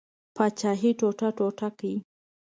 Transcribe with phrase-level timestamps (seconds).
[0.35, 1.93] پاچهي ټوټه ټوټه کړي.